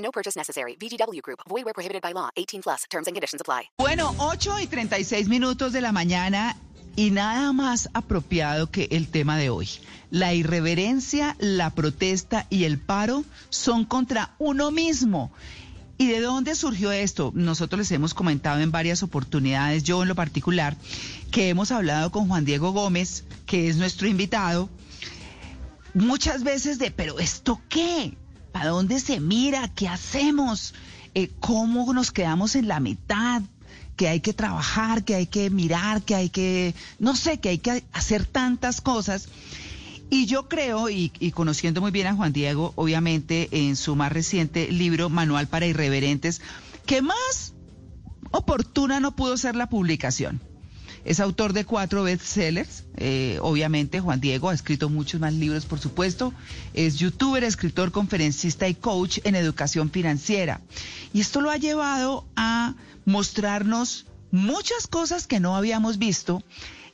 [0.00, 0.76] No purchase necessary.
[0.76, 1.40] VGW Group.
[1.48, 2.30] Void where prohibited by law.
[2.36, 2.84] 18 plus.
[2.90, 3.70] Terms and conditions apply.
[3.78, 6.56] Bueno, 8 y 36 minutos de la mañana
[6.96, 9.68] y nada más apropiado que el tema de hoy.
[10.10, 15.30] La irreverencia, la protesta y el paro son contra uno mismo.
[15.98, 17.30] ¿Y de dónde surgió esto?
[17.34, 20.76] Nosotros les hemos comentado en varias oportunidades, yo en lo particular,
[21.30, 24.70] que hemos hablado con Juan Diego Gómez, que es nuestro invitado,
[25.94, 28.16] muchas veces de, pero ¿esto qué?
[28.52, 29.68] ¿Para dónde se mira?
[29.68, 30.74] ¿Qué hacemos?
[31.14, 33.42] Eh, ¿Cómo nos quedamos en la mitad?
[33.96, 37.58] que hay que trabajar, que hay que mirar, que hay que, no sé, que hay
[37.58, 39.28] que hacer tantas cosas.
[40.08, 44.10] Y yo creo, y, y, conociendo muy bien a Juan Diego, obviamente en su más
[44.10, 46.40] reciente libro, Manual para Irreverentes,
[46.86, 47.52] que más
[48.30, 50.40] oportuna no pudo ser la publicación.
[51.04, 55.78] Es autor de cuatro bestsellers, eh, obviamente Juan Diego ha escrito muchos más libros, por
[55.78, 56.34] supuesto.
[56.74, 60.60] Es youtuber, escritor, conferencista y coach en educación financiera.
[61.12, 66.42] Y esto lo ha llevado a mostrarnos muchas cosas que no habíamos visto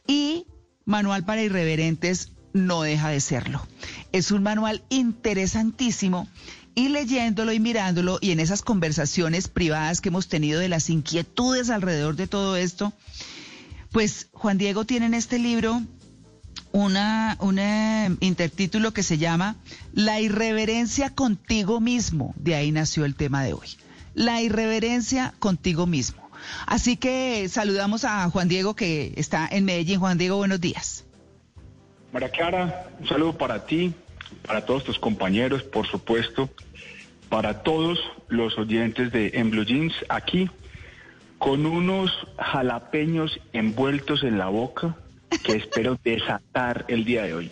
[0.07, 0.47] y
[0.87, 3.67] Manual para Irreverentes no deja de serlo.
[4.13, 6.29] Es un manual interesantísimo
[6.77, 11.71] y leyéndolo y mirándolo y en esas conversaciones privadas que hemos tenido de las inquietudes
[11.71, 12.93] alrededor de todo esto,
[13.93, 15.83] pues Juan Diego tiene en este libro
[16.73, 17.59] una, un
[18.21, 19.57] intertítulo que se llama
[19.93, 22.35] La irreverencia contigo mismo.
[22.37, 23.69] De ahí nació el tema de hoy.
[24.15, 26.27] La irreverencia contigo mismo.
[26.67, 30.01] Así que saludamos a Juan Diego que está en Medellín.
[30.01, 31.05] Juan Diego, buenos días.
[32.13, 33.93] María Clara, un saludo para ti,
[34.47, 36.49] para todos tus compañeros, por supuesto,
[37.29, 37.99] para todos
[38.29, 40.49] los oyentes de En Blue Jeans aquí,
[41.39, 44.97] con unos jalapeños envueltos en la boca
[45.43, 47.51] que espero desatar el día de hoy.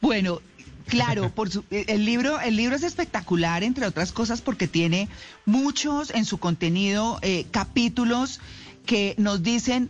[0.00, 0.40] Bueno,
[0.86, 5.08] Claro, por su, el libro, el libro es espectacular, entre otras cosas, porque tiene
[5.46, 8.40] muchos en su contenido eh, capítulos
[8.84, 9.88] que nos dicen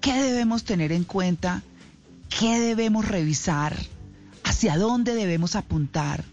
[0.00, 1.62] qué debemos tener en cuenta,
[2.28, 3.76] qué debemos revisar,
[4.44, 6.24] hacia dónde debemos apuntar,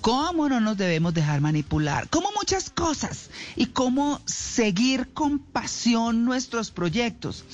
[0.00, 6.70] cómo no nos debemos dejar manipular, cómo muchas cosas y cómo seguir con pasión nuestros
[6.70, 7.44] proyectos.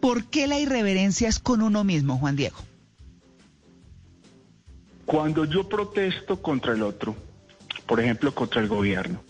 [0.00, 2.58] ¿Por qué la irreverencia es con uno mismo, Juan Diego?
[5.06, 7.16] Cuando yo protesto contra el otro,
[7.86, 9.22] por ejemplo, contra el gobierno,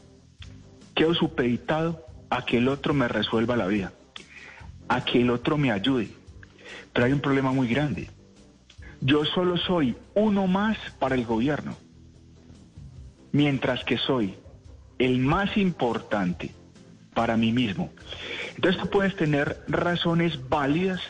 [0.95, 3.93] quedo supeditado a que el otro me resuelva la vida,
[4.89, 6.11] a que el otro me ayude.
[6.93, 8.11] Pero hay un problema muy grande.
[9.01, 11.77] Yo solo soy uno más para el gobierno,
[13.33, 14.37] mientras que soy
[14.99, 16.55] el más importante
[17.15, 17.91] para mí mismo.
[18.55, 21.01] Entonces tú puedes tener razones válidas,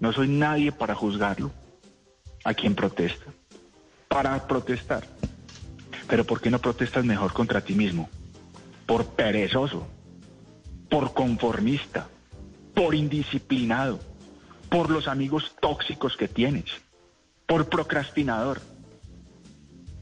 [0.00, 1.50] no soy nadie para juzgarlo,
[2.44, 3.26] a quien protesta
[4.08, 5.06] para protestar.
[6.08, 8.08] Pero ¿por qué no protestas mejor contra ti mismo?
[8.86, 9.86] Por perezoso,
[10.88, 12.08] por conformista,
[12.74, 14.00] por indisciplinado,
[14.70, 16.64] por los amigos tóxicos que tienes,
[17.46, 18.60] por procrastinador.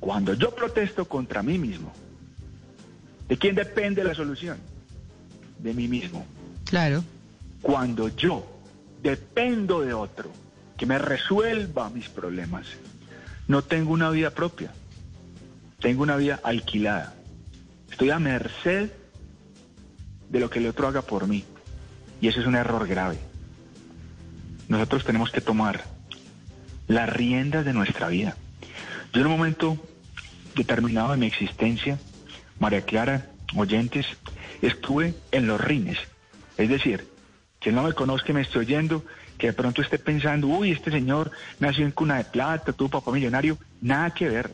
[0.04, 1.90] Cuando yo protesto contra mí mismo,
[3.26, 4.58] ¿de quién depende la solución?
[5.58, 6.26] De mí mismo.
[6.66, 7.02] Claro.
[7.62, 8.46] Cuando yo
[9.02, 10.30] dependo de otro
[10.76, 12.66] que me resuelva mis problemas,
[13.48, 14.74] no tengo una vida propia,
[15.80, 17.14] tengo una vida alquilada.
[17.90, 18.90] Estoy a merced
[20.28, 21.44] de lo que el otro haga por mí.
[22.20, 23.16] Y ese es un error grave.
[24.68, 25.82] Nosotros tenemos que tomar
[26.88, 28.36] las riendas de nuestra vida.
[29.14, 29.78] Yo en un momento
[30.54, 31.98] determinado de mi existencia,
[32.58, 34.06] María Clara, oyentes,
[34.62, 35.98] estuve en los rines.
[36.56, 37.08] Es decir,
[37.60, 39.04] quien no me conozca me esté oyendo,
[39.38, 43.10] que de pronto esté pensando, uy, este señor nació en cuna de plata, tuvo papá
[43.10, 44.52] millonario, nada que ver.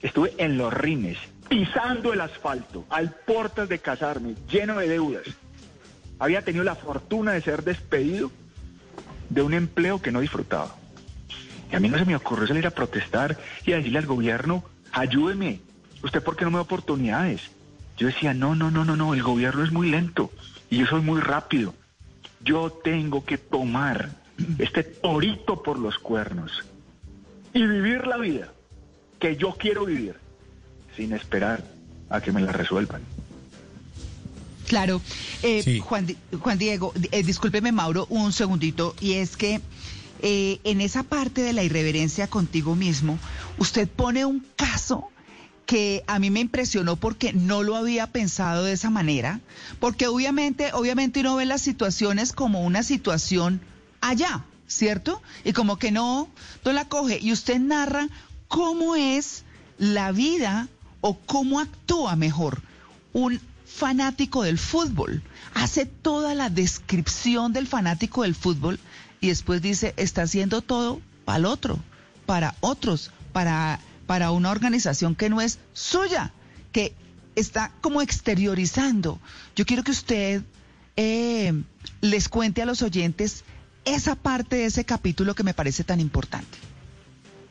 [0.00, 1.18] Estuve en los rines,
[1.48, 5.26] pisando el asfalto, al portas de casarme, lleno de deudas.
[6.18, 8.30] Había tenido la fortuna de ser despedido
[9.28, 10.76] de un empleo que no disfrutaba.
[11.70, 14.64] Y a mí no se me ocurrió salir a protestar y a decirle al gobierno,
[14.92, 15.60] ayúdeme,
[16.02, 17.40] ¿usted por qué no me da oportunidades?
[17.96, 20.30] Yo decía, no, no, no, no, no, el gobierno es muy lento
[20.70, 21.74] y yo soy muy rápido.
[22.44, 24.10] Yo tengo que tomar
[24.58, 26.64] este torito por los cuernos
[27.54, 28.52] y vivir la vida
[29.20, 30.16] que yo quiero vivir
[30.96, 31.64] sin esperar
[32.10, 33.02] a que me la resuelvan.
[34.66, 35.00] Claro.
[35.42, 35.78] Eh, Sí.
[35.80, 39.60] Juan, Di- Juan Diego, eh, discúlpeme Mauro un segundito, y es que
[40.22, 43.18] eh, en esa parte de la irreverencia contigo mismo,
[43.58, 45.08] usted pone un caso
[45.66, 49.40] que a mí me impresionó porque no lo había pensado de esa manera,
[49.80, 53.60] porque obviamente, obviamente uno ve las situaciones como una situación
[54.00, 55.20] allá, ¿cierto?
[55.44, 56.28] Y como que no,
[56.64, 57.18] no la coge.
[57.20, 58.08] Y usted narra
[58.46, 59.44] cómo es
[59.78, 60.68] la vida
[61.00, 62.62] o cómo actúa mejor
[63.12, 65.22] un fanático del fútbol.
[65.54, 68.78] Hace toda la descripción del fanático del fútbol
[69.22, 71.78] y después dice, está haciendo todo para el otro,
[72.26, 76.32] para otros, para, para una organización que no es suya,
[76.72, 76.92] que
[77.36, 79.20] está como exteriorizando.
[79.54, 80.42] Yo quiero que usted
[80.96, 81.54] eh,
[82.00, 83.44] les cuente a los oyentes
[83.84, 86.58] esa parte de ese capítulo que me parece tan importante.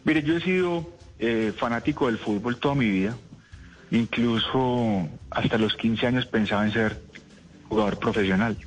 [0.04, 3.16] Mire, yo he sido eh, fanático del fútbol toda mi vida.
[3.92, 7.02] Incluso hasta los 15 años pensaba en ser
[7.70, 8.58] jugador profesional.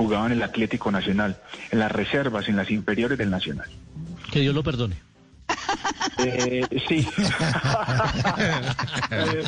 [0.00, 1.36] Jugaba en el Atlético Nacional,
[1.70, 3.68] en las reservas, en las inferiores del Nacional.
[4.32, 4.96] Que Dios lo perdone.
[6.16, 7.06] Eh, sí.
[9.12, 9.44] Eh,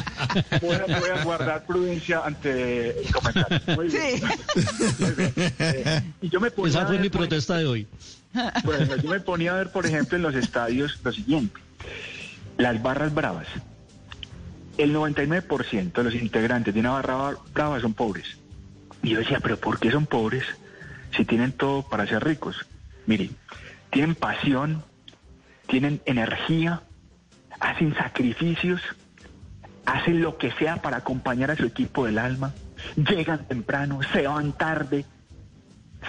[0.60, 3.60] voy, a, voy a guardar prudencia ante el comentario.
[3.76, 4.18] Muy bien.
[4.18, 4.24] Sí.
[4.98, 5.32] Muy bien.
[5.36, 7.86] Eh, y yo me ponía Esa a fue ver, mi por protesta de hoy.
[8.64, 11.58] Bueno, yo me ponía a ver, por ejemplo, en los estadios lo siguiente.
[12.58, 13.46] Las barras bravas.
[14.76, 18.41] El 99% de los integrantes de una barra brava son pobres.
[19.02, 20.44] Y yo decía, pero ¿por qué son pobres
[21.16, 22.66] si tienen todo para ser ricos?
[23.06, 23.30] Mire,
[23.90, 24.82] tienen pasión,
[25.66, 26.82] tienen energía,
[27.60, 28.80] hacen sacrificios,
[29.86, 32.54] hacen lo que sea para acompañar a su equipo del alma,
[32.96, 35.04] llegan temprano, se van tarde,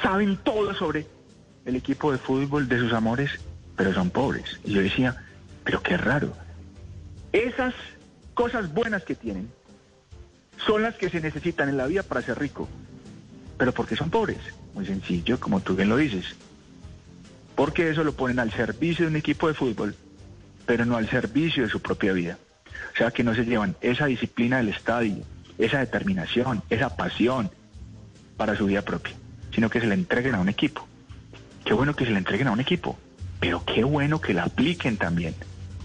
[0.01, 1.07] saben todo sobre
[1.65, 3.31] el equipo de fútbol de sus amores,
[3.75, 4.59] pero son pobres.
[4.63, 5.23] Y yo decía,
[5.63, 6.33] pero qué raro.
[7.31, 7.73] Esas
[8.35, 9.49] cosas buenas que tienen
[10.65, 12.67] son las que se necesitan en la vida para ser rico.
[13.57, 14.39] Pero ¿por qué son pobres?
[14.73, 16.35] Muy sencillo, como tú bien lo dices.
[17.55, 19.95] Porque eso lo ponen al servicio de un equipo de fútbol,
[20.65, 22.37] pero no al servicio de su propia vida.
[22.93, 25.23] O sea que no se llevan esa disciplina del estadio,
[25.57, 27.51] esa determinación, esa pasión
[28.37, 29.13] para su vida propia,
[29.53, 30.87] sino que se la entreguen a un equipo.
[31.63, 32.97] Qué bueno que se la entreguen a un equipo,
[33.39, 35.35] pero qué bueno que la apliquen también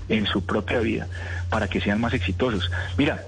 [0.09, 1.07] en su propia vida
[1.51, 2.71] para que sean más exitosos.
[2.97, 3.23] Mira,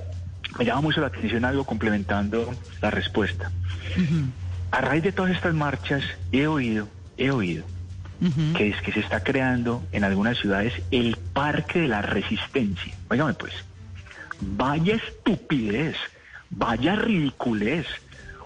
[0.58, 3.50] me llama mucho la atención algo complementando la respuesta.
[4.70, 6.02] A raíz de todas estas marchas
[6.32, 7.64] he oído, he oído
[8.54, 12.94] que es que se está creando en algunas ciudades el Parque de la Resistencia.
[13.08, 13.54] Óigame pues,
[14.40, 15.96] vaya estupidez,
[16.50, 17.86] vaya ridiculez.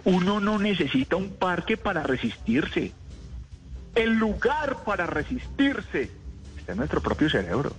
[0.04, 2.92] Uno no necesita un parque para resistirse.
[3.94, 6.10] El lugar para resistirse
[6.58, 7.74] está en nuestro propio cerebro.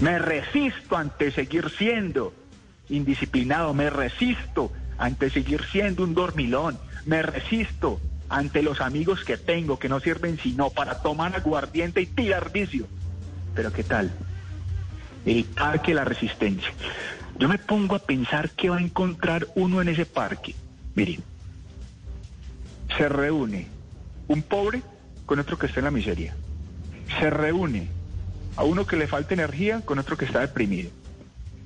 [0.00, 2.34] Me resisto ante seguir siendo
[2.88, 9.78] indisciplinado, me resisto ante seguir siendo un dormilón, me resisto ante los amigos que tengo
[9.78, 12.86] que no sirven sino para tomar aguardiente y tirar vicio.
[13.54, 14.10] Pero ¿qué tal?
[15.24, 16.70] El parque de la resistencia.
[17.38, 20.54] Yo me pongo a pensar qué va a encontrar uno en ese parque.
[20.94, 21.22] Miren,
[22.96, 23.68] se reúne
[24.26, 24.82] un pobre
[25.24, 26.34] con otro que está en la miseria.
[27.20, 27.88] Se reúne
[28.56, 30.90] a uno que le falta energía con otro que está deprimido.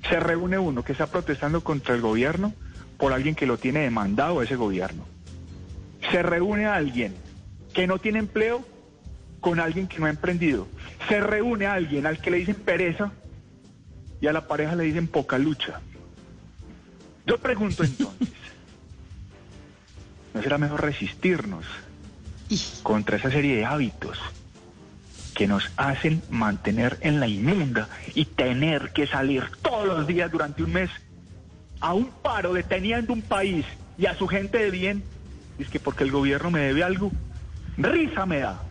[0.09, 2.53] Se reúne uno que está protestando contra el gobierno
[2.97, 5.05] por alguien que lo tiene demandado a ese gobierno.
[6.11, 7.15] Se reúne a alguien
[7.73, 8.65] que no tiene empleo
[9.39, 10.67] con alguien que no ha emprendido.
[11.07, 13.11] Se reúne a alguien al que le dicen pereza
[14.21, 15.81] y a la pareja le dicen poca lucha.
[17.25, 18.29] Yo pregunto entonces,
[20.33, 21.65] ¿no será mejor resistirnos
[22.83, 24.19] contra esa serie de hábitos
[25.33, 30.63] que nos hacen mantener en la inmunda y tener que salir todos los días durante
[30.63, 30.89] un mes
[31.79, 33.65] a un paro deteniendo un país
[33.97, 35.03] y a su gente de bien?
[35.59, 37.11] Es que porque el gobierno me debe algo,
[37.77, 38.61] risa me da,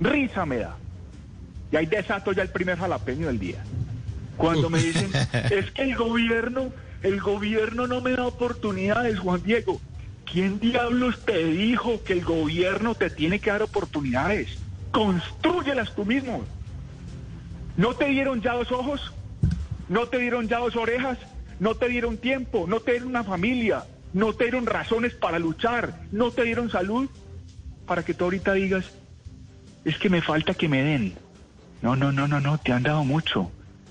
[0.00, 0.76] risa me da.
[1.72, 3.62] Y ahí desato ya el primer jalapeño del día.
[4.36, 5.10] Cuando me dicen,
[5.50, 6.72] es que el gobierno,
[7.02, 9.80] el gobierno no me da oportunidades, Juan Diego.
[10.30, 14.58] ¿Quién diablos te dijo que el gobierno te tiene que dar oportunidades?
[14.96, 16.42] Construyelas tú mismo.
[17.76, 19.12] ¿No te dieron ya dos ojos?
[19.90, 21.18] ¿No te dieron ya dos orejas?
[21.60, 22.64] ¿No te dieron tiempo?
[22.66, 23.84] ¿No te dieron una familia?
[24.14, 26.00] ¿No te dieron razones para luchar?
[26.12, 27.10] ¿No te dieron salud?
[27.84, 28.86] Para que tú ahorita digas,
[29.84, 31.14] es que me falta que me den.
[31.82, 33.50] No, no, no, no, no, te han dado mucho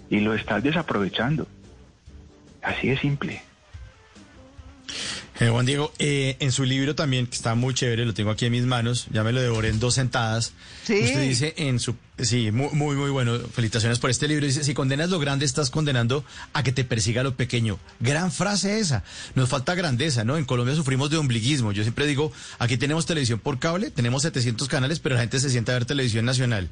[0.10, 1.46] y lo estás desaprovechando.
[2.64, 3.44] Así de simple.
[5.40, 8.46] Eh, Juan Diego, eh, en su libro también, que está muy chévere, lo tengo aquí
[8.46, 10.54] en mis manos, ya me lo devoré en dos sentadas.
[10.86, 11.02] Sí.
[11.04, 11.96] Usted dice en su...
[12.18, 13.38] Sí, muy, muy, muy bueno.
[13.54, 14.46] Felicitaciones por este libro.
[14.46, 16.24] Dice, si condenas lo grande, estás condenando
[16.54, 17.78] a que te persiga lo pequeño.
[18.00, 19.04] Gran frase esa.
[19.36, 20.38] Nos falta grandeza, ¿no?
[20.38, 21.74] En Colombia sufrimos de ombliguismo.
[21.74, 25.50] Yo siempre digo, aquí tenemos televisión por cable, tenemos 700 canales, pero la gente se
[25.50, 26.70] sienta a ver televisión nacional.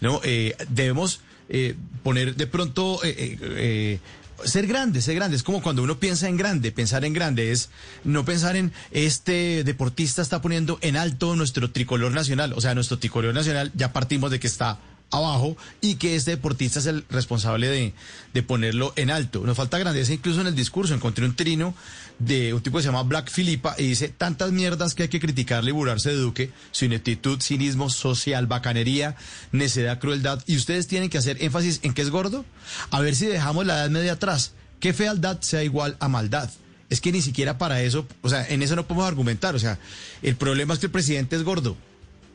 [0.00, 0.22] ¿No?
[0.24, 1.20] Eh, debemos
[1.50, 3.04] eh, poner de pronto...
[3.04, 3.98] eh, eh, eh,
[4.44, 5.36] ser grande, ser grande.
[5.36, 6.72] Es como cuando uno piensa en grande.
[6.72, 7.70] Pensar en grande es
[8.04, 12.52] no pensar en este deportista está poniendo en alto nuestro tricolor nacional.
[12.54, 14.78] O sea, nuestro tricolor nacional ya partimos de que está
[15.10, 17.94] abajo y que este deportista es el responsable de,
[18.34, 19.40] de ponerlo en alto.
[19.40, 20.94] Nos falta grandeza incluso en el discurso.
[20.94, 21.74] Encontré un trino
[22.18, 25.20] de un tipo que se llama Black Filipa y dice tantas mierdas que hay que
[25.20, 29.16] criticarle y burlarse de Duque, su ineptitud, cinismo social, bacanería,
[29.52, 30.42] necedad, crueldad.
[30.46, 32.44] Y ustedes tienen que hacer énfasis en que es gordo.
[32.90, 34.52] A ver si dejamos la edad media atrás.
[34.80, 36.50] Que fealdad sea igual a maldad.
[36.88, 39.54] Es que ni siquiera para eso, o sea, en eso no podemos argumentar.
[39.54, 39.78] O sea,
[40.22, 41.76] el problema es que el presidente es gordo.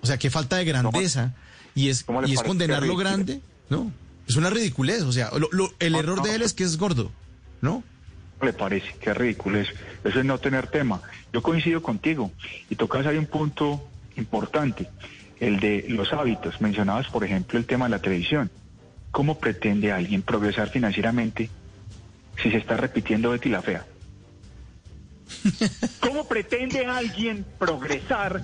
[0.01, 1.33] O sea, qué falta de grandeza.
[1.75, 3.91] Y es, y es condenar lo grande, ¿no?
[4.27, 5.03] Es una ridiculez.
[5.03, 6.23] O sea, lo- lo- el No, error no.
[6.23, 7.11] de él es que es gordo,
[7.61, 7.83] ¿no?
[8.41, 8.87] le parece?
[8.99, 9.67] Qué ridículo es.
[10.03, 10.99] Eso es no tener tema.
[11.31, 12.31] Yo coincido contigo
[12.71, 13.87] y tocas ahí un punto
[14.17, 14.89] importante,
[15.39, 16.59] el de los hábitos.
[16.59, 18.49] Mencionabas, por ejemplo, el tema de la televisión.
[19.11, 21.51] ¿Cómo pretende alguien progresar financieramente
[22.41, 23.85] si se está repitiendo Betty la Fea?
[25.99, 28.41] ¿Cómo pretende alguien progresar,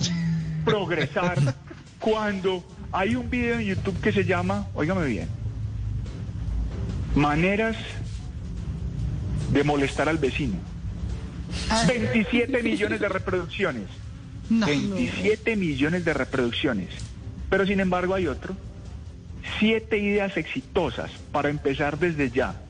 [0.63, 1.55] progresar
[1.99, 5.27] cuando hay un video en YouTube que se llama, óigame bien,
[7.15, 7.75] maneras
[9.51, 10.57] de molestar al vecino?
[11.87, 13.87] 27 millones de reproducciones.
[14.49, 14.65] No.
[14.65, 16.89] 27 millones de reproducciones.
[17.49, 18.55] Pero sin embargo hay otro.
[19.59, 22.61] Siete ideas exitosas para empezar desde ya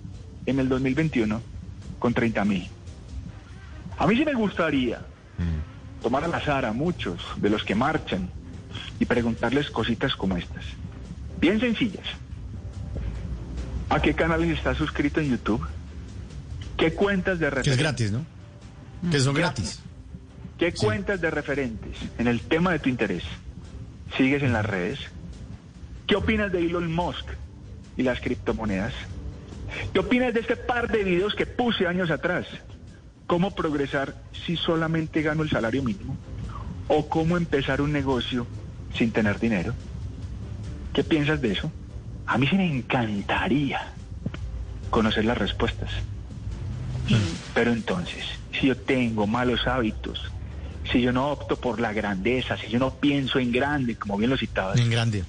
[0.46, 1.42] en el 2021
[2.00, 2.68] con 30 mil.
[3.98, 5.02] A mí sí me gustaría
[6.02, 8.30] tomar al azar a muchos de los que marchan
[9.00, 10.66] y preguntarles cositas como estas.
[11.40, 12.06] Bien sencillas.
[13.90, 15.66] ¿A qué canales está suscrito en YouTube?
[16.78, 18.26] ¿Qué cuentas de Que es gratis, ¿no?
[19.10, 19.80] Que son gratis.
[20.58, 23.24] ¿Qué cuentas de referentes en el tema de tu interés
[24.18, 25.00] sigues en las redes?
[26.08, 27.26] ¿Qué opinas de Elon Musk
[27.96, 28.94] y las criptomonedas?
[29.94, 32.48] ¿Qué opinas de este par de videos que puse años atrás?
[33.28, 36.18] ¿Cómo progresar si solamente gano el salario mínimo?
[36.88, 38.48] ¿O cómo empezar un negocio
[38.98, 39.74] sin tener dinero?
[40.94, 41.72] ¿Qué piensas de eso?
[42.26, 43.80] A mí sí me encantaría
[44.90, 45.90] conocer las respuestas.
[47.54, 48.26] Pero entonces,
[48.60, 50.32] si yo tengo malos hábitos,
[50.92, 54.30] si yo no opto por la grandeza, si yo no pienso en grande, como bien
[54.30, 55.24] lo citabas, En grande.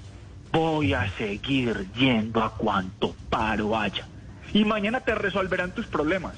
[0.53, 4.07] voy a seguir yendo a cuanto paro haya.
[4.53, 6.35] Y mañana te resolverán tus problemas.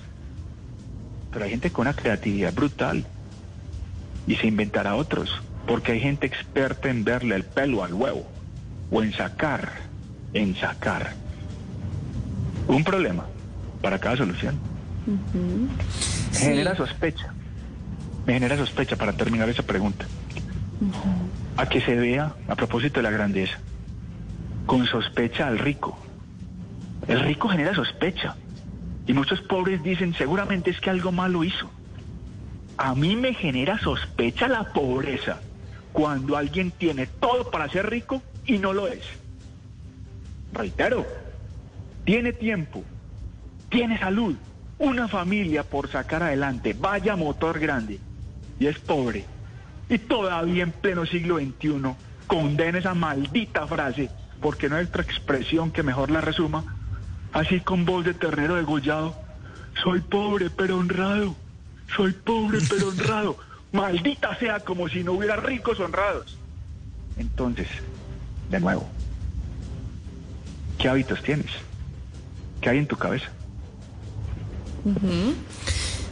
[1.33, 3.05] Pero hay gente con una creatividad brutal
[4.27, 5.31] y se inventará otros,
[5.67, 8.27] porque hay gente experta en verle el pelo al huevo
[8.91, 9.71] o en sacar,
[10.33, 11.13] en sacar
[12.67, 13.27] un problema
[13.83, 14.59] para cada solución.
[16.33, 17.33] Genera sospecha.
[18.27, 20.07] Me genera sospecha para terminar esa pregunta.
[21.57, 23.59] A que se vea, a propósito de la grandeza,
[24.67, 25.99] con sospecha al rico.
[27.09, 28.37] El rico genera sospecha.
[29.07, 31.69] Y muchos pobres dicen, seguramente es que algo malo hizo.
[32.77, 35.41] A mí me genera sospecha la pobreza
[35.93, 39.03] cuando alguien tiene todo para ser rico y no lo es.
[40.53, 41.07] Reitero,
[42.05, 42.83] tiene tiempo,
[43.69, 44.35] tiene salud,
[44.79, 48.01] una familia por sacar adelante, vaya motor grande,
[48.59, 49.25] y es pobre.
[49.89, 51.95] Y todavía en pleno siglo XXI
[52.27, 56.65] condena esa maldita frase, porque no hay otra expresión que mejor la resuma,
[57.33, 59.15] así con voz de ternero degollado,
[59.83, 61.37] soy pobre pero honrado,
[61.97, 63.37] soy pobre pero honrado,
[63.73, 66.37] maldita sea como si no hubiera ricos honrados.
[67.17, 67.69] Entonces,
[68.51, 68.89] de nuevo,
[70.79, 71.51] ¿qué hábitos tienes?
[72.61, 73.31] ¿Qué hay en tu cabeza?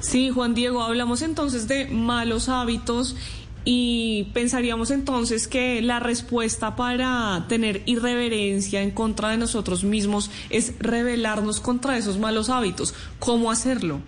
[0.01, 3.17] Sí, Juan Diego, hablamos entonces de malos hábitos
[3.65, 10.75] y pensaríamos entonces que la respuesta para tener irreverencia en contra de nosotros mismos es
[10.79, 12.95] rebelarnos contra esos malos hábitos.
[13.19, 14.01] ¿Cómo hacerlo?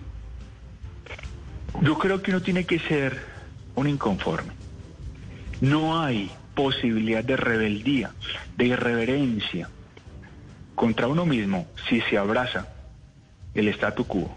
[1.81, 3.30] Yo creo que uno tiene que ser
[3.75, 4.53] un inconforme.
[5.61, 8.11] No hay posibilidad de rebeldía,
[8.57, 9.69] de irreverencia
[10.75, 12.67] contra uno mismo si se abraza
[13.53, 14.35] el statu quo.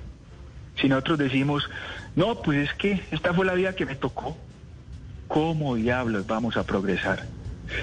[0.80, 1.68] Si nosotros decimos,
[2.16, 4.36] no, pues es que esta fue la vida que me tocó,
[5.28, 7.26] ¿cómo diablos vamos a progresar?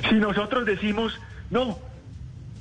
[0.09, 1.79] Si nosotros decimos, no,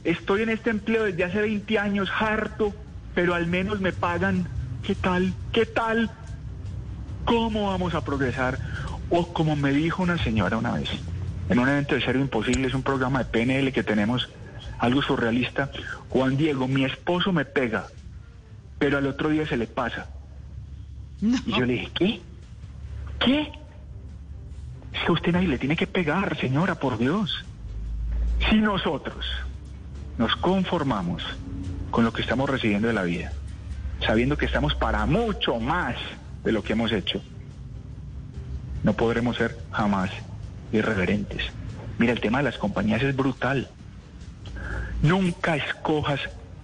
[0.05, 2.75] estoy en este empleo desde hace 20 años, harto,
[3.15, 4.47] pero al menos me pagan,
[4.83, 5.33] ¿qué tal?
[5.53, 6.11] ¿Qué tal?
[7.31, 8.59] ¿Cómo vamos a progresar?
[9.09, 10.91] O como me dijo una señora una vez,
[11.49, 14.29] en un evento de Cero Imposible, es un programa de PNL que tenemos,
[14.81, 15.71] algo surrealista,
[16.09, 17.87] Juan Diego, mi esposo me pega,
[18.81, 20.09] pero al otro día se le pasa.
[21.21, 21.39] No.
[21.47, 22.21] Y yo le dije, ¿qué?
[23.21, 23.53] ¿Qué?
[24.93, 27.45] Si a usted nadie le tiene que pegar, señora, por Dios.
[28.49, 29.25] Si nosotros
[30.19, 31.23] nos conformamos
[31.93, 33.31] con lo que estamos recibiendo de la vida,
[34.05, 35.95] sabiendo que estamos para mucho más
[36.45, 37.23] de lo que hemos hecho,
[38.83, 40.11] no podremos ser jamás
[40.73, 41.43] irreverentes.
[41.99, 43.69] Mira, el tema de las compañías es brutal.
[45.03, 46.21] Nunca escojas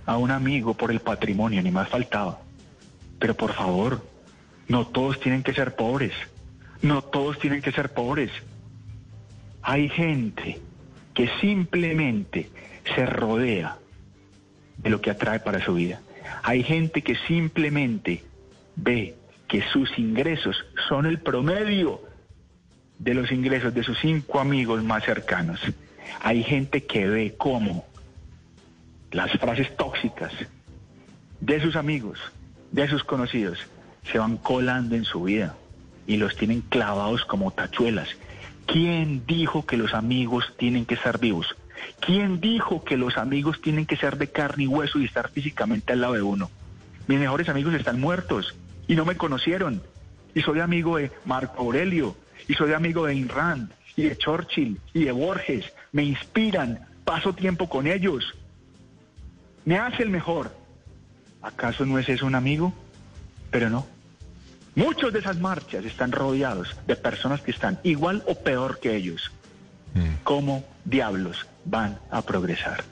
[0.06, 2.40] a un amigo por el patrimonio, ni más faltaba.
[3.18, 4.06] Pero por favor,
[4.68, 6.12] no todos tienen que ser pobres.
[6.82, 8.30] No todos tienen que ser pobres.
[9.62, 10.60] Hay gente
[11.14, 12.50] que simplemente
[12.94, 13.78] se rodea
[14.76, 16.00] de lo que atrae para su vida.
[16.42, 18.22] Hay gente que simplemente
[18.76, 19.16] ve
[19.48, 20.56] que sus ingresos
[20.88, 22.00] son el promedio
[22.98, 25.60] de los ingresos de sus cinco amigos más cercanos.
[26.22, 27.86] Hay gente que ve cómo
[29.10, 30.32] las frases tóxicas
[31.40, 32.18] de sus amigos,
[32.72, 33.58] de sus conocidos,
[34.10, 35.56] se van colando en su vida
[36.06, 38.08] y los tienen clavados como tachuelas.
[38.66, 41.54] ¿Quién dijo que los amigos tienen que estar vivos?
[42.00, 45.92] ¿Quién dijo que los amigos tienen que ser de carne y hueso y estar físicamente
[45.92, 46.50] al lado de uno?
[47.06, 48.54] Mis mejores amigos están muertos
[48.88, 49.82] y no me conocieron.
[50.34, 52.16] Y soy amigo de Marco Aurelio,
[52.48, 55.72] y soy amigo de Ayn Rand, y de Churchill, y de Borges.
[55.92, 58.34] Me inspiran, paso tiempo con ellos.
[59.64, 60.54] Me hace el mejor.
[61.42, 62.72] ¿Acaso no es eso un amigo?
[63.50, 63.86] Pero no.
[64.74, 69.32] Muchos de esas marchas están rodeados de personas que están igual o peor que ellos.
[70.24, 72.84] ¿Cómo diablos van a progresar?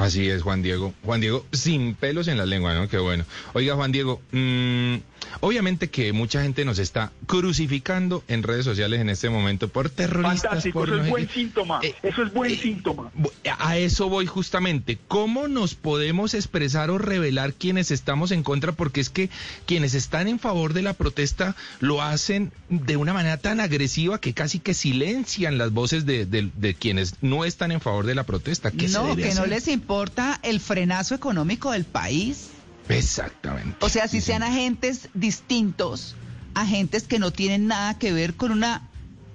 [0.00, 0.94] Así es, Juan Diego.
[1.04, 2.88] Juan Diego, sin pelos en la lengua, ¿no?
[2.88, 3.26] Qué bueno.
[3.52, 4.94] Oiga, Juan Diego, mm,
[5.40, 10.42] obviamente que mucha gente nos está crucificando en redes sociales en este momento por terroristas.
[10.42, 11.32] Fantástico, por eso es buen qué.
[11.34, 11.80] síntoma.
[11.82, 13.10] Eh, eso es buen eh, síntoma.
[13.58, 14.98] A eso voy justamente.
[15.08, 18.72] ¿Cómo nos podemos expresar o revelar quienes estamos en contra?
[18.72, 19.30] Porque es que
[19.66, 24.34] quienes están en favor de la protesta lo hacen de una manera tan agresiva que
[24.34, 28.24] casi que silencian las voces de, de- de quienes no están en favor de la
[28.24, 28.70] protesta.
[28.70, 32.49] ¿Qué se No, debe que no les importa el frenazo económico del país.
[32.98, 33.76] Exactamente.
[33.80, 36.14] O sea, si Sí, sean agentes distintos,
[36.54, 38.82] agentes que no tienen nada que ver con una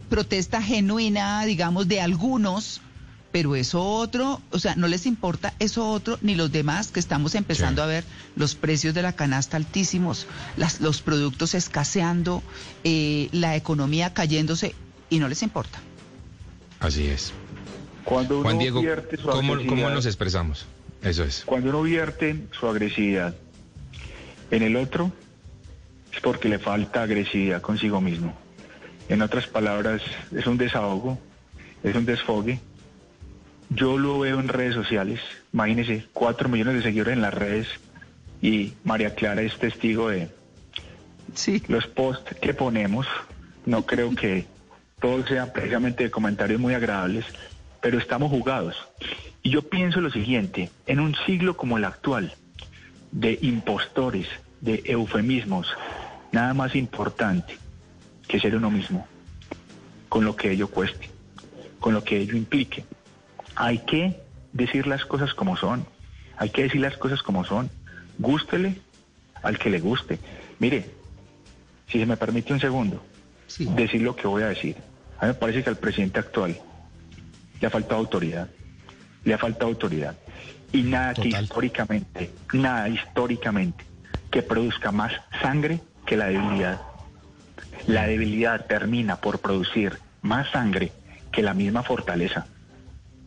[0.10, 2.82] protesta genuina, digamos, de algunos,
[3.32, 7.36] pero eso otro, o sea, no les importa eso otro ni los demás que estamos
[7.36, 7.84] empezando Sí.
[7.84, 8.04] a ver
[8.36, 10.26] los precios de la canasta altísimos,
[10.58, 12.44] las, los productos escaseando,
[12.84, 14.74] eh, la economía cayéndose
[15.10, 15.80] y no les importa.
[16.80, 17.34] Así es.
[18.06, 20.66] Cuando uno Juan Diego, vierte su ¿cómo, agresividad- ¿cómo nos expresamos?
[21.02, 21.44] Eso es.
[21.46, 23.36] Cuando uno vierte su agresividad
[24.52, 25.12] en el otro,
[26.14, 28.34] es porque le falta agresividad consigo mismo.
[29.10, 30.02] En otras palabras,
[30.36, 31.20] es un desahogo,
[31.84, 32.60] es un desfogue.
[33.70, 35.20] Yo lo veo en redes sociales,
[35.54, 37.68] imagínense, cuatro millones de seguidores en las redes
[38.42, 40.30] y María Clara es testigo de
[41.34, 41.62] Sí.
[41.68, 43.08] los posts que ponemos.
[43.66, 44.46] No creo que
[45.00, 47.26] todos sean precisamente comentarios muy agradables,
[47.82, 48.76] pero estamos jugados.
[49.44, 52.34] Y yo pienso lo siguiente, en un siglo como el actual,
[53.16, 54.28] de impostores,
[54.60, 55.68] de eufemismos,
[56.34, 57.58] nada más importante
[58.28, 59.08] que ser uno mismo,
[60.10, 61.10] con lo que ello cueste,
[61.80, 62.84] con lo que ello implique.
[63.56, 64.20] Hay que
[64.52, 65.86] decir las cosas como son,
[66.38, 67.70] hay que decir las cosas como son,
[68.20, 68.76] gústele
[69.44, 70.20] al que le guste.
[70.60, 70.90] Mire,
[71.88, 73.02] si se me permite un segundo,
[73.48, 73.66] Sí.
[73.76, 74.76] decir lo que voy a decir.
[75.20, 76.58] A mí me parece que al presidente actual
[77.62, 78.50] le ha faltado autoridad,
[79.24, 80.18] le ha faltado autoridad.
[80.76, 83.86] Y nada que históricamente, nada históricamente
[84.30, 86.82] que produzca más sangre que la debilidad.
[87.88, 90.92] La debilidad termina por producir más sangre
[91.32, 92.48] que la misma fortaleza.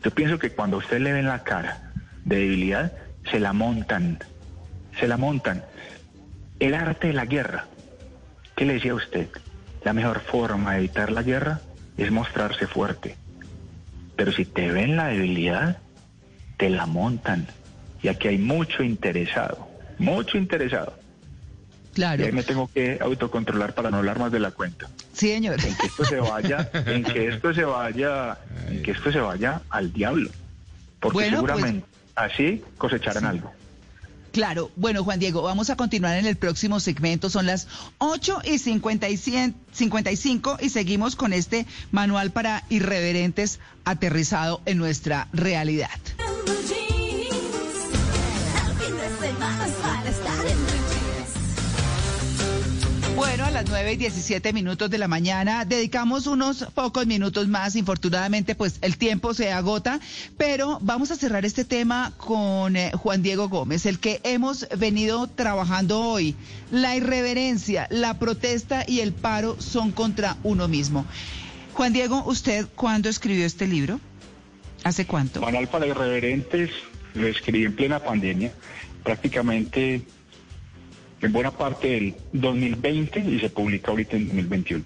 [0.05, 1.93] Yo pienso que cuando a usted le ven la cara
[2.27, 2.93] de debilidad,
[3.31, 4.19] se la montan,
[5.01, 5.65] se la montan.
[6.61, 7.65] El arte de la guerra,
[8.57, 9.29] ¿qué le decía a usted?
[9.85, 11.63] La mejor forma de evitar la guerra
[11.97, 13.17] es mostrarse fuerte.
[14.17, 15.79] Pero si te ven la debilidad,
[16.59, 17.47] te la montan.
[18.03, 19.67] Y aquí hay mucho interesado,
[19.99, 20.95] mucho interesado.
[21.95, 22.23] Claro.
[22.23, 24.89] Y ahí me tengo que autocontrolar para no hablar más de la cuenta.
[25.15, 25.59] Sí, señor.
[25.65, 29.63] En que esto se vaya, en que esto se vaya, en que esto se vaya
[29.71, 30.31] al diablo.
[31.01, 33.53] Porque Bueno, pues- seguramente así cosecharán algo.
[34.31, 37.67] Claro, bueno Juan Diego, vamos a continuar en el próximo segmento, son las
[37.97, 45.89] 8 y 55 y seguimos con este manual para irreverentes aterrizado en nuestra realidad.
[53.19, 57.75] Bueno, a las 9 y 17 minutos de la mañana dedicamos unos pocos minutos más.
[57.75, 59.99] Infortunadamente, pues el tiempo se agota,
[60.37, 65.27] pero vamos a cerrar este tema con eh, Juan Diego Gómez, el que hemos venido
[65.27, 66.37] trabajando hoy.
[66.71, 71.05] La irreverencia, la protesta y el paro son contra uno mismo.
[71.75, 74.01] Juan Diego, ¿usted cuándo escribió este libro?
[74.89, 75.43] ¿Hace cuánto?
[75.43, 76.71] Manual para irreverentes
[77.13, 78.51] lo escribí en plena pandemia,
[79.05, 80.01] prácticamente
[81.21, 84.85] en buena parte del 2020 y se publica ahorita en 2021.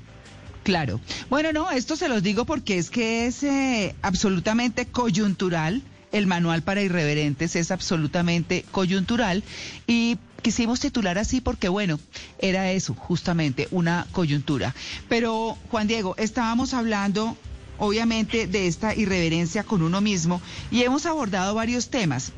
[0.65, 1.01] Claro.
[1.31, 5.83] Bueno, no, esto se los digo porque es que es eh, absolutamente coyuntural.
[6.11, 9.45] El manual para irreverentes es absolutamente coyuntural
[9.87, 12.01] y quisimos titular así porque, bueno,
[12.41, 14.75] era eso, justamente, una coyuntura.
[15.09, 17.37] Pero, Juan Diego, estábamos hablando,
[17.83, 20.41] obviamente, de esta irreverencia con uno mismo
[20.71, 22.31] y hemos abordado varios temas.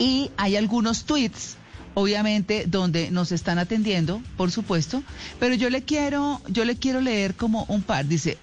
[0.00, 1.56] Y hay algunos tweets
[1.94, 5.04] obviamente donde nos están atendiendo, por supuesto,
[5.38, 8.06] pero yo le quiero, yo le quiero leer como un par.
[8.06, 8.36] Dice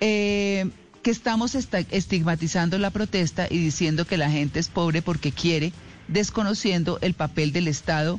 [0.00, 0.70] eh,
[1.02, 5.74] que estamos estigmatizando la protesta y diciendo que la gente es pobre porque quiere,
[6.08, 8.18] desconociendo el papel del Estado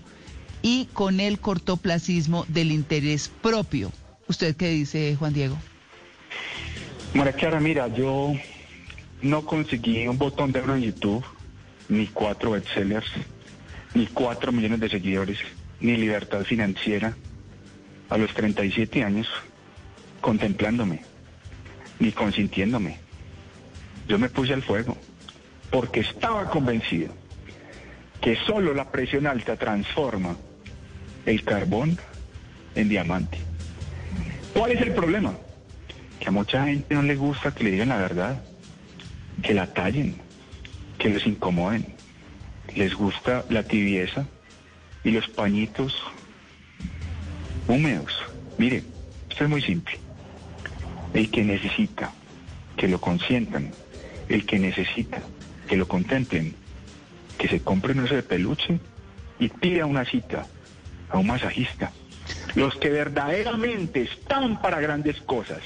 [0.61, 3.91] y con el cortoplacismo del interés propio.
[4.27, 5.57] ¿Usted qué dice, Juan Diego?
[7.13, 8.33] María Clara, mira, yo
[9.21, 11.25] no conseguí un botón de oro en YouTube,
[11.89, 13.11] ni cuatro bestsellers
[13.93, 15.37] ni cuatro millones de seguidores,
[15.81, 17.15] ni libertad financiera
[18.09, 19.27] a los 37 años
[20.21, 21.01] contemplándome,
[21.99, 22.97] ni consintiéndome.
[24.07, 24.95] Yo me puse al fuego
[25.69, 27.13] porque estaba convencido
[28.21, 30.37] que solo la presión alta transforma
[31.25, 31.97] el carbón
[32.75, 33.37] en diamante.
[34.53, 35.33] ¿Cuál es el problema?
[36.21, 38.41] Que a mucha gente no le gusta que le digan la verdad,
[39.43, 40.15] que la tallen,
[40.97, 41.85] que les incomoden
[42.75, 44.25] les gusta la tibieza
[45.03, 45.95] y los pañitos
[47.67, 48.13] húmedos.
[48.57, 48.83] Mire,
[49.29, 49.97] esto es muy simple.
[51.13, 52.11] El que necesita
[52.77, 53.71] que lo consientan,
[54.29, 55.21] el que necesita
[55.67, 56.55] que lo contemplen,
[57.37, 58.79] que se compre un de peluche
[59.39, 60.45] y pida una cita
[61.09, 61.91] a un masajista.
[62.55, 65.61] Los que verdaderamente están para grandes cosas,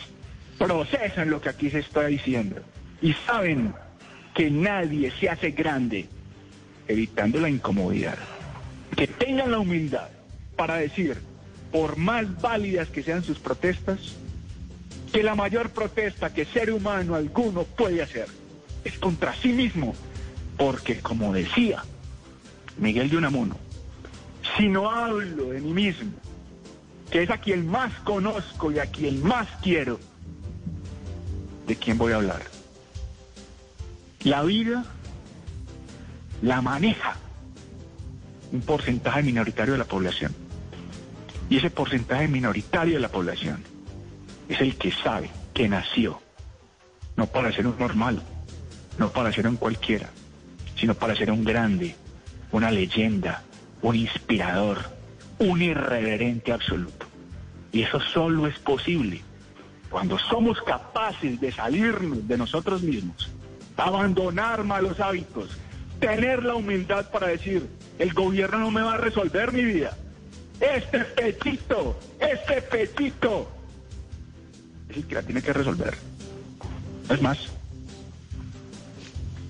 [0.58, 2.62] procesan lo que aquí se está diciendo
[3.02, 3.74] y saben
[4.34, 6.08] que nadie se hace grande
[6.88, 8.18] evitando la incomodidad,
[8.96, 10.10] que tengan la humildad
[10.56, 11.18] para decir,
[11.72, 14.16] por más válidas que sean sus protestas,
[15.12, 18.28] que la mayor protesta que ser humano alguno puede hacer
[18.84, 19.96] es contra sí mismo,
[20.58, 21.84] porque como decía
[22.78, 23.58] Miguel de Unamuno,
[24.58, 26.12] si no hablo de mí mismo,
[27.10, 30.00] que es a quien más conozco y a quien más quiero,
[31.68, 32.42] ¿de quién voy a hablar?
[34.24, 34.86] La vida
[36.42, 37.16] la maneja
[38.52, 40.34] un porcentaje minoritario de la población.
[41.50, 43.64] Y ese porcentaje minoritario de la población
[44.50, 46.22] es el que sabe que nació,
[47.16, 48.22] no para ser un normal,
[48.98, 50.10] no para ser un cualquiera,
[50.76, 51.96] sino para ser un grande,
[52.52, 53.44] una leyenda,
[53.82, 54.90] un inspirador,
[55.40, 57.06] un irreverente absoluto.
[57.72, 59.22] Y eso solo es posible
[59.96, 63.30] cuando somos capaces de salirnos de nosotros mismos,
[63.78, 65.52] abandonar malos hábitos,
[66.02, 67.66] tener la humildad para decir,
[67.98, 69.98] el gobierno no me va a resolver mi vida.
[70.60, 73.50] Este pechito, este pechito,
[74.90, 75.96] es el que la tiene que resolver.
[77.10, 77.38] es más.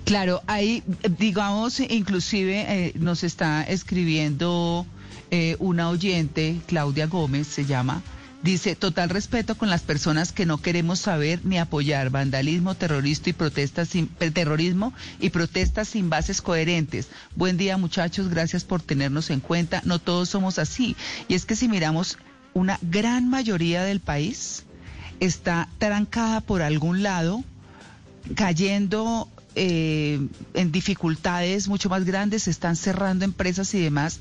[0.04, 0.84] Claro, ahí,
[1.18, 4.86] digamos, inclusive eh, nos está escribiendo
[5.32, 8.04] eh, una oyente, Claudia Gómez se llama,
[8.46, 13.34] Dice, total respeto con las personas que no queremos saber ni apoyar vandalismo, terrorismo y
[13.34, 17.08] protestas sin, eh, terrorismo y protestas sin bases coherentes.
[17.36, 19.82] Buen día muchachos, gracias por tenernos en cuenta.
[19.84, 20.96] No todos somos así.
[21.28, 22.20] Y es que si miramos,
[22.54, 24.66] una gran mayoría del país
[25.20, 27.44] está trancada por algún lado,
[28.36, 30.20] cayendo eh,
[30.54, 34.20] en dificultades mucho más grandes, se están cerrando empresas y demás.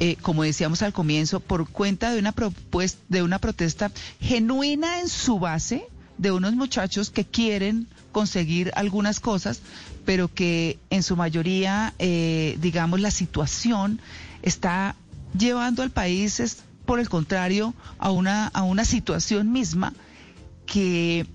[0.00, 3.90] Eh, como decíamos al comienzo, por cuenta de una, propuesta, de una protesta
[4.20, 5.86] genuina en su base
[6.18, 9.60] de unos muchachos que quieren conseguir algunas cosas,
[10.04, 14.00] pero que en su mayoría, eh, digamos, la situación
[14.42, 14.96] está
[15.38, 19.94] llevando al país, es, por el contrario, a una, a una situación misma
[20.66, 21.26] que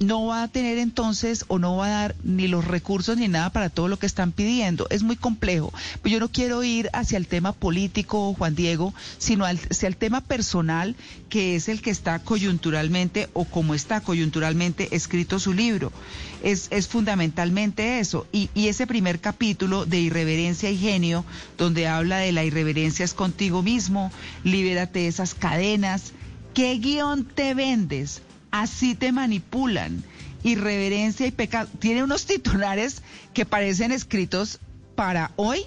[0.00, 3.50] no va a tener entonces o no va a dar ni los recursos ni nada
[3.50, 4.86] para todo lo que están pidiendo.
[4.88, 5.72] Es muy complejo.
[6.00, 10.22] Pues yo no quiero ir hacia el tema político, Juan Diego, sino hacia el tema
[10.22, 10.96] personal,
[11.28, 15.92] que es el que está coyunturalmente o como está coyunturalmente escrito su libro.
[16.42, 18.26] Es, es fundamentalmente eso.
[18.32, 21.26] Y, y ese primer capítulo de irreverencia y genio,
[21.58, 24.10] donde habla de la irreverencia es contigo mismo,
[24.44, 26.12] libérate de esas cadenas.
[26.54, 28.22] ¿Qué guion te vendes?
[28.50, 30.02] Así te manipulan.
[30.42, 31.68] Irreverencia y pecado.
[31.78, 33.02] Tiene unos titulares
[33.34, 34.58] que parecen escritos
[34.94, 35.64] para hoy,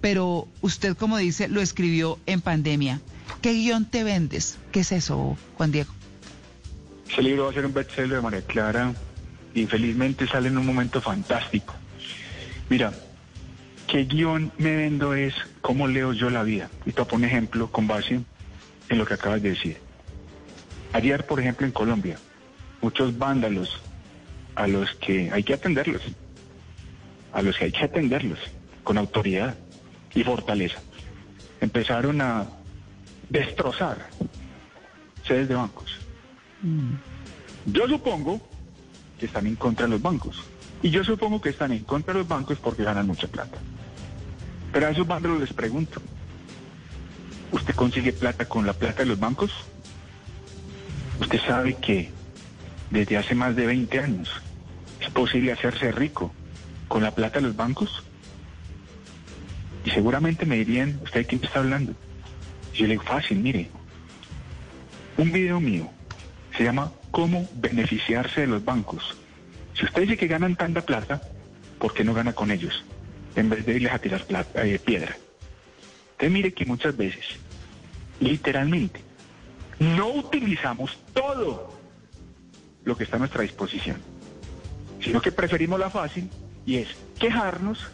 [0.00, 3.00] pero usted, como dice, lo escribió en pandemia.
[3.40, 4.58] ¿Qué guion te vendes?
[4.72, 5.92] ¿Qué es eso, Juan Diego?
[7.10, 8.92] Ese libro va a ser un bestseller de María Clara.
[9.54, 11.74] Infelizmente sale en un momento fantástico.
[12.68, 12.92] Mira,
[13.86, 16.70] ¿qué guion me vendo es cómo leo yo la vida?
[16.86, 18.20] Y te pongo un ejemplo con base
[18.88, 19.78] en lo que acabas de decir.
[20.94, 22.16] Ayer, por ejemplo, en Colombia,
[22.80, 23.80] muchos vándalos
[24.54, 26.02] a los que hay que atenderlos,
[27.32, 28.38] a los que hay que atenderlos
[28.84, 29.56] con autoridad
[30.14, 30.80] y fortaleza,
[31.60, 32.46] empezaron a
[33.28, 34.06] destrozar
[35.26, 35.98] sedes de bancos.
[37.66, 38.40] Yo supongo
[39.18, 40.44] que están en contra de los bancos.
[40.80, 43.58] Y yo supongo que están en contra de los bancos porque ganan mucha plata.
[44.72, 46.00] Pero a esos vándalos les pregunto,
[47.50, 49.50] ¿usted consigue plata con la plata de los bancos?
[51.24, 52.10] Usted sabe que
[52.90, 54.30] desde hace más de 20 años
[55.00, 56.34] es posible hacerse rico
[56.86, 58.04] con la plata de los bancos.
[59.86, 61.94] Y seguramente me dirían, ¿usted de quién está hablando?
[62.74, 63.70] Yo le digo, fácil, mire.
[65.16, 65.88] Un video mío
[66.58, 69.16] se llama ¿Cómo beneficiarse de los bancos?
[69.72, 71.22] Si usted dice que ganan tanta plata,
[71.78, 72.84] ¿por qué no gana con ellos?
[73.34, 75.16] En vez de irles a tirar plata, eh, piedra.
[76.12, 77.24] Usted mire que muchas veces,
[78.20, 79.00] literalmente,
[79.78, 81.72] no utilizamos todo
[82.84, 83.96] lo que está a nuestra disposición,
[85.00, 86.30] sino que preferimos la fácil
[86.66, 87.86] y es quejarnos,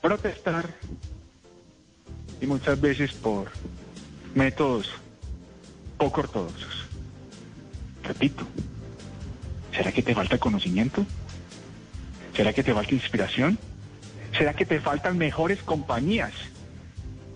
[0.00, 0.66] protestar
[2.40, 3.50] y muchas veces por
[4.34, 4.90] métodos
[5.98, 6.86] poco ortodoxos.
[8.04, 8.46] Repito,
[9.74, 11.04] ¿será que te falta conocimiento?
[12.34, 13.58] ¿Será que te falta inspiración?
[14.36, 16.32] ¿Será que te faltan mejores compañías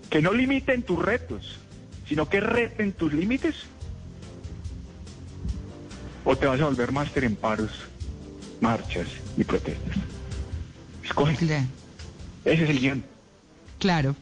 [0.09, 1.59] que no limiten tus retos?
[2.07, 3.55] Sino que reten tus límites?
[6.23, 7.71] ¿O te vas a volver máster en paros,
[8.61, 9.97] marchas y protestas?
[11.03, 11.35] Escoge.
[12.45, 13.05] Ese es el guion.
[13.79, 14.15] Claro.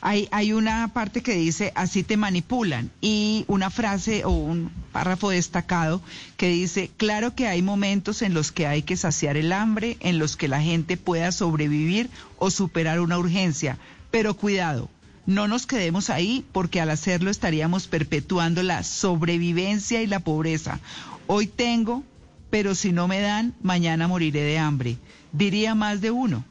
[0.00, 5.30] Hay, hay una parte que dice, así te manipulan, y una frase o un párrafo
[5.30, 6.00] destacado
[6.36, 10.18] que dice, claro que hay momentos en los que hay que saciar el hambre, en
[10.18, 12.08] los que la gente pueda sobrevivir
[12.38, 13.78] o superar una urgencia,
[14.12, 14.88] pero cuidado,
[15.26, 20.80] no nos quedemos ahí porque al hacerlo estaríamos perpetuando la sobrevivencia y la pobreza.
[21.26, 22.02] Hoy tengo,
[22.50, 24.98] pero si no me dan, mañana moriré de hambre.
[25.32, 26.44] Diría más de uno.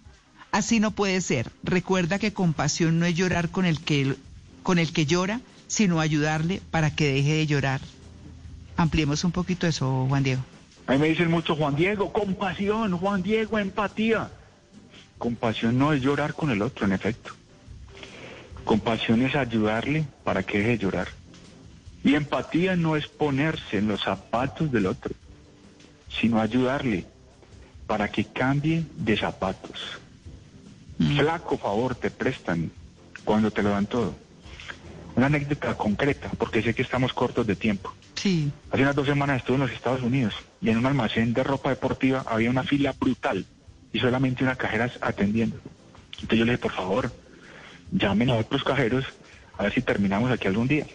[0.51, 1.51] Así no puede ser.
[1.63, 4.15] Recuerda que compasión no es llorar con el que,
[4.63, 7.81] con el que llora, sino ayudarle para que deje de llorar.
[8.75, 10.43] Ampliemos un poquito eso, Juan Diego.
[10.87, 14.31] A mí me dicen mucho, Juan Diego, compasión, Juan Diego, empatía.
[15.17, 17.33] Compasión no es llorar con el otro, en efecto.
[18.65, 21.07] Compasión es ayudarle para que deje de llorar.
[22.03, 25.13] Y empatía no es ponerse en los zapatos del otro,
[26.09, 27.05] sino ayudarle
[27.87, 29.79] para que cambie de zapatos.
[30.97, 31.17] Mm.
[31.17, 32.71] Flaco favor te prestan
[33.23, 34.15] cuando te lo dan todo.
[35.15, 37.93] Una anécdota concreta, porque sé que estamos cortos de tiempo.
[38.15, 38.51] Sí.
[38.71, 41.69] Hace unas dos semanas estuve en los Estados Unidos y en un almacén de ropa
[41.69, 43.45] deportiva había una fila brutal
[43.91, 45.57] y solamente una cajera atendiendo.
[46.13, 47.11] Entonces yo le dije, por favor,
[47.93, 49.05] llamen a otros cajeros
[49.57, 50.85] a ver si terminamos aquí algún día.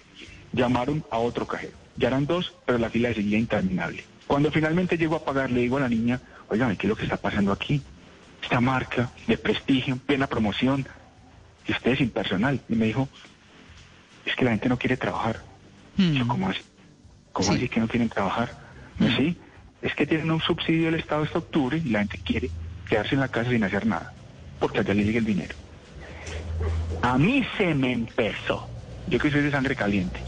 [0.53, 1.77] Llamaron a otro cajero.
[1.97, 4.05] Ya eran dos, pero la fila seguía interminable.
[4.27, 7.05] Cuando finalmente llego a pagar, le digo a la niña, oigan, ¿qué es lo que
[7.05, 7.83] está pasando aquí?
[8.43, 10.87] Esta marca de prestigio, plena promoción,
[11.67, 12.61] y ustedes sin personal.
[12.69, 13.09] Y me dijo,
[14.25, 15.43] es que la gente no quiere trabajar.
[15.97, 16.29] Yo, hmm.
[16.29, 16.61] ¿cómo así?
[17.33, 18.51] ¿Cómo así que no quieren trabajar?
[19.17, 19.37] Sí,
[19.83, 22.51] es que tienen un subsidio del Estado hasta octubre y la gente quiere
[22.89, 24.13] quedarse en la casa sin hacer nada,
[24.59, 25.55] porque allá le llega el dinero.
[27.03, 28.69] A mí se me empezó,
[29.07, 30.21] yo que soy de sangre caliente,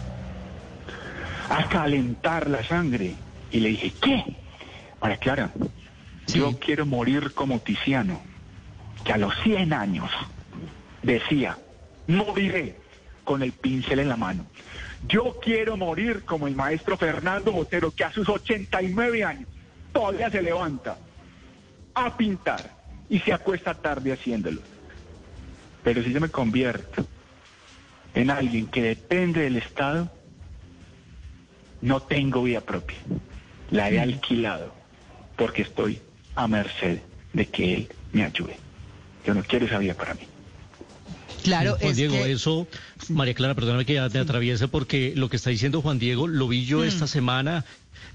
[1.49, 3.15] a calentar la sangre.
[3.51, 4.37] Y le dije, ¿qué?
[5.01, 5.51] María Clara,
[6.29, 8.21] yo quiero morir como Tiziano,
[9.05, 10.11] que a los 100 años
[11.03, 11.59] decía,
[12.07, 12.77] moriré
[13.25, 14.47] con el pincel en la mano.
[15.09, 19.49] Yo quiero morir como el maestro Fernando Botero, que a sus 89 años
[19.93, 20.97] todavía se levanta
[21.95, 22.71] a pintar
[23.09, 24.61] y se acuesta tarde haciéndolo.
[25.85, 27.07] Pero si yo me convierto
[28.15, 30.11] en alguien que depende del Estado,
[31.81, 32.97] no tengo vida propia.
[33.71, 34.79] La he alquilado.
[35.37, 35.99] porque estoy
[36.35, 36.99] a merced
[37.33, 38.59] de que él me ayude.
[39.25, 40.21] Yo no quiero esa vida para mí.
[41.43, 42.69] Claro, Juan es Diego, que- eso,
[43.09, 46.47] María Clara, perdóname que ya te atraviese porque lo que está diciendo Juan Diego lo
[46.47, 47.65] vi yo esta semana.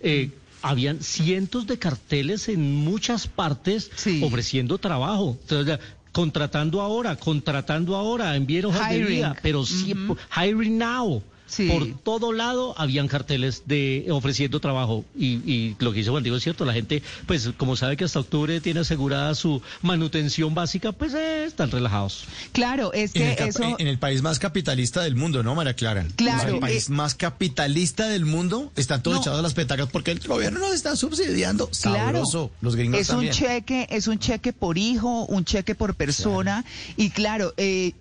[0.01, 0.29] eh,
[0.61, 4.21] habían cientos de carteles en muchas partes Sí.
[4.23, 5.37] ofreciendo trabajo.
[5.41, 5.79] Entonces,
[6.15, 9.15] contratando ahora, contratando ahora, envíen hojas de Hiring.
[9.17, 9.93] vida, pero sí,
[10.33, 11.21] hiring now.
[11.47, 11.67] Sí.
[11.69, 16.37] Por todo lado habían carteles de ofreciendo trabajo y, y lo que dice Juan Diego
[16.37, 20.91] es cierto, la gente, pues como sabe que hasta octubre tiene asegurada su manutención básica,
[20.91, 22.25] pues eh, están relajados.
[22.51, 23.75] Claro, es En que el, cap- eso...
[23.79, 26.05] en el país más capitalista del mundo, ¿no, María Clara?
[26.15, 29.21] Claro, O sea, el país eh, más capitalista del mundo están todos No.
[29.21, 31.69] echados a las petacas porque el gobierno nos está subsidiando.
[31.81, 32.51] Claro, Sabroso.
[32.61, 33.31] Los gringos es también.
[33.31, 36.65] un cheque, es un cheque por hijo, un cheque por persona
[36.97, 37.93] y claro, eh,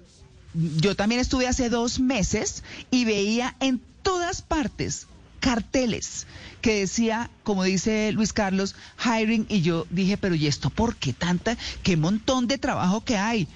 [0.55, 5.07] yo también estuve hace dos meses y veía en todas partes
[5.41, 6.27] carteles
[6.63, 11.13] que decía, como dice Luis Carlos, hiring y yo dije, pero ¿y esto por qué
[11.13, 13.47] tanta, qué montón de trabajo que hay?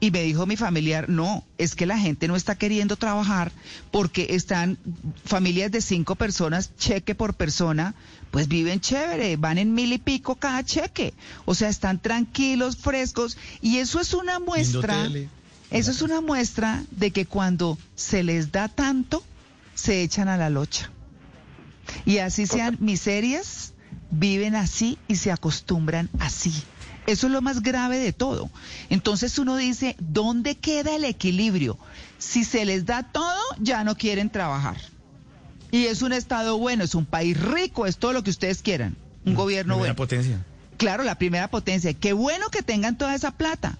[0.00, 3.50] Y me dijo mi familiar, no, es que la gente no está queriendo trabajar
[3.90, 4.78] porque están
[5.24, 7.94] familias de cinco personas, cheque por persona,
[8.30, 11.14] pues viven chévere, van en mil y pico cada cheque.
[11.46, 13.36] O sea, están tranquilos, frescos.
[13.60, 15.08] Y eso es una muestra.
[15.70, 19.22] Eso es una muestra de que cuando se les da tanto,
[19.74, 20.90] se echan a la locha.
[22.04, 23.72] Y así sean miserias,
[24.10, 26.52] viven así y se acostumbran así.
[27.06, 28.50] Eso es lo más grave de todo.
[28.90, 31.78] Entonces uno dice, ¿dónde queda el equilibrio?
[32.18, 34.76] Si se les da todo, ya no quieren trabajar.
[35.70, 38.96] Y es un Estado bueno, es un país rico, es todo lo que ustedes quieran.
[39.24, 39.96] Un gobierno Primera bueno.
[39.96, 40.44] potencia.
[40.76, 41.92] Claro, la primera potencia.
[41.94, 43.78] Qué bueno que tengan toda esa plata.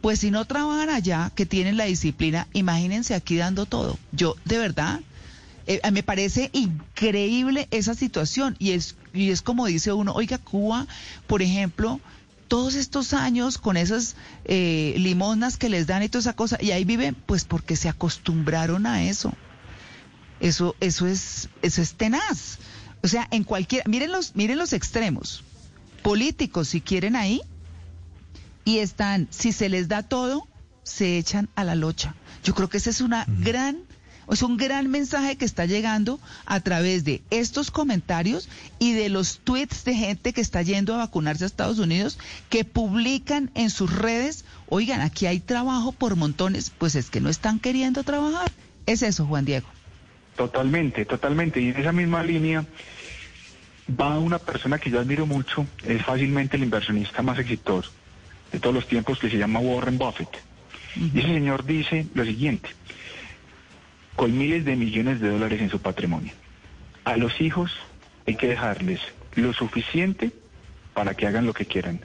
[0.00, 3.98] Pues si no trabajan allá, que tienen la disciplina, imagínense aquí dando todo.
[4.12, 5.00] Yo, de verdad,
[5.66, 8.56] eh, me parece increíble esa situación.
[8.58, 10.86] Y es, y es como dice uno, oiga, Cuba,
[11.26, 12.00] por ejemplo,
[12.48, 14.94] todos estos años con esas eh,
[15.58, 19.04] que les dan y toda esa cosa, y ahí viven, pues porque se acostumbraron a
[19.04, 19.32] eso.
[20.40, 22.58] Eso, eso es, eso es tenaz.
[23.02, 25.44] O sea, en cualquier, miren los, miren los extremos.
[26.02, 27.42] Políticos, si quieren ahí,
[28.68, 30.46] y están, si se les da todo,
[30.82, 32.14] se echan a la locha.
[32.44, 33.78] Yo creo que ese es una gran,
[34.30, 39.38] es un gran mensaje que está llegando a través de estos comentarios y de los
[39.38, 42.18] tweets de gente que está yendo a vacunarse a Estados Unidos,
[42.50, 47.30] que publican en sus redes, oigan, aquí hay trabajo por montones, pues es que no
[47.30, 48.52] están queriendo trabajar.
[48.84, 49.66] Es eso, Juan Diego.
[50.36, 51.58] Totalmente, totalmente.
[51.62, 52.66] Y en esa misma línea
[53.98, 57.92] va una persona que yo admiro mucho, es fácilmente el inversionista más exitoso
[58.52, 60.28] de todos los tiempos, que se llama Warren Buffett.
[60.96, 62.70] Y ese señor dice lo siguiente,
[64.16, 66.32] con miles de millones de dólares en su patrimonio,
[67.04, 67.70] a los hijos
[68.26, 69.00] hay que dejarles
[69.34, 70.32] lo suficiente
[70.94, 72.00] para que hagan lo que quieran,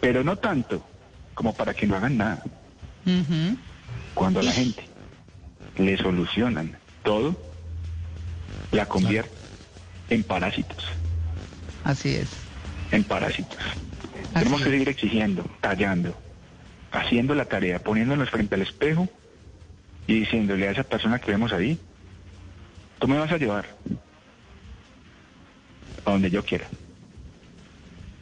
[0.00, 0.86] pero no tanto
[1.34, 2.42] como para que no hagan nada.
[4.14, 4.84] Cuando a la gente
[5.76, 7.36] le solucionan todo,
[8.70, 9.30] la convierte
[10.08, 10.84] en parásitos,
[11.84, 12.28] Así es.
[12.90, 13.58] en parásitos.
[14.32, 16.16] Tenemos que seguir exigiendo, tallando,
[16.90, 19.08] haciendo la tarea, poniéndonos frente al espejo
[20.06, 21.78] y diciéndole a esa persona que vemos ahí,
[22.98, 23.66] tú me vas a llevar
[26.04, 26.66] a donde yo quiera.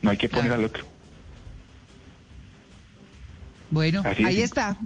[0.03, 0.85] No hay que poner al otro.
[3.70, 4.29] Bueno, Así es.
[4.29, 4.77] ahí está.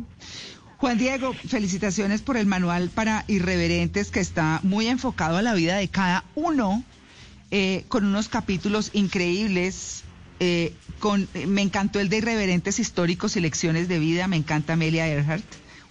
[0.76, 5.76] Juan Diego, felicitaciones por el manual para irreverentes que está muy enfocado a la vida
[5.76, 6.84] de cada uno,
[7.50, 10.03] eh, con unos capítulos increíbles.
[10.44, 10.72] Eh,
[11.34, 14.28] eh, me encantó el de irreverentes históricos y lecciones de vida.
[14.28, 15.44] Me encanta Amelia Earhart,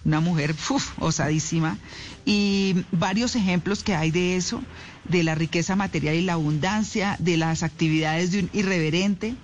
[0.04, 0.54] una mujer
[0.98, 1.78] osadísima.
[2.24, 4.62] Y varios ejemplos que hay de eso,
[5.08, 9.34] de la riqueza material y la abundancia, de las actividades de un irreverente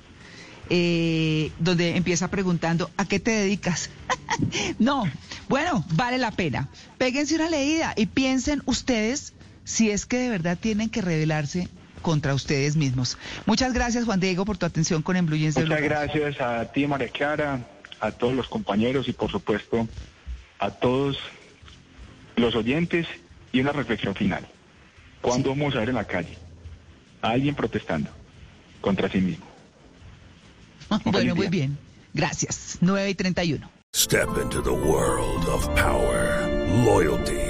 [0.70, 3.90] eh, donde empieza preguntando, ¿a qué te dedicas?
[4.78, 5.04] no,
[5.48, 6.68] bueno, vale la pena.
[6.96, 9.32] Péguense una leída y piensen ustedes
[9.64, 11.68] si es que de verdad tienen que rebelarse
[12.00, 13.18] contra ustedes mismos.
[13.46, 16.40] Muchas gracias, Juan Diego, por tu atención con En Blue Jeans de Muchas Blue gracias
[16.40, 17.60] a ti, María Clara,
[18.00, 19.86] a todos los compañeros y por supuesto
[20.58, 21.18] a todos
[22.36, 23.06] los oyentes
[23.52, 24.46] y una reflexión final.
[25.20, 26.36] ¿Cuándo vamos a ver en la calle
[27.22, 28.10] a alguien protestando
[28.80, 29.46] contra sí mismo?
[31.04, 31.78] bueno, muy bien.
[32.12, 32.78] Gracias.
[32.80, 33.70] 9 y 31.
[33.92, 36.46] Step into the world of power,
[36.84, 37.49] loyalty,